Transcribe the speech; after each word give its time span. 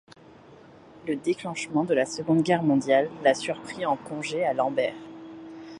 Le 1.07 1.15
déclenchement 1.15 1.83
de 1.83 1.93
la 1.93 2.07
Seconde 2.07 2.41
Guerre 2.41 2.63
mondiale 2.63 3.07
l'a 3.23 3.35
surpris 3.35 3.85
en 3.85 3.97
congé 3.97 4.43
à 4.43 4.51
Lemberg. 4.55 4.95